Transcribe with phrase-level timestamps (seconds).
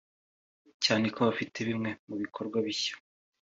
[0.85, 2.93] cyane ko bafite bimwe mu bikorwa bishya